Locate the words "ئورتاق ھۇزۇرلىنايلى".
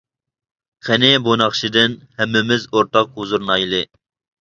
2.73-3.89